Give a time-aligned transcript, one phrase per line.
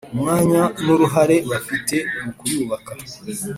[0.13, 2.91] umwanya n’uruhare bafite mu kuyubaka.